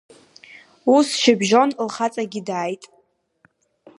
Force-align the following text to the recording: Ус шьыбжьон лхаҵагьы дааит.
Ус 0.95 1.07
шьыбжьон 1.21 1.69
лхаҵагьы 1.85 2.41
дааит. 2.47 2.83